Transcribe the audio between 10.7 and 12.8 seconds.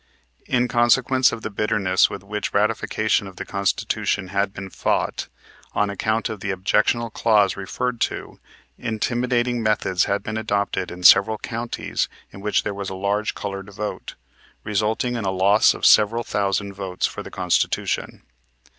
in several counties in which there